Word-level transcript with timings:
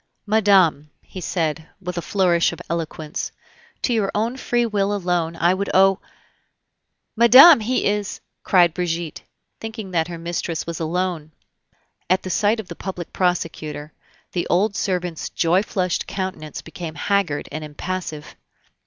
"Madame," 0.25 0.89
said 1.19 1.59
he 1.59 1.65
with 1.79 1.95
a 1.95 2.01
flourish 2.01 2.51
of 2.51 2.59
eloquence, 2.71 3.31
"to 3.83 3.93
your 3.93 4.09
own 4.15 4.35
free 4.35 4.65
will 4.65 4.95
alone 4.95 5.33
would 5.55 5.69
I 5.69 5.71
owe" 5.75 5.99
"Madame, 7.15 7.59
he 7.59 7.85
is" 7.85 8.19
cried 8.43 8.73
Brigitte, 8.73 9.21
thinking 9.59 9.91
that 9.91 10.07
her 10.07 10.17
mistress 10.17 10.65
was 10.65 10.79
alone. 10.79 11.33
At 12.09 12.23
the 12.23 12.31
sight 12.31 12.59
of 12.59 12.67
the 12.67 12.73
public 12.75 13.13
prosecutor, 13.13 13.93
the 14.31 14.47
old 14.47 14.75
servant's 14.75 15.29
joy 15.29 15.61
flushed 15.61 16.07
countenance 16.07 16.63
became 16.63 16.95
haggard 16.95 17.47
and 17.51 17.63
impassive. 17.63 18.35